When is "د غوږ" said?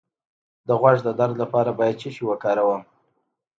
0.67-0.97